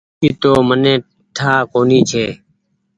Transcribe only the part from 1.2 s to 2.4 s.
ٺآ ڪونيٚ ڇي۔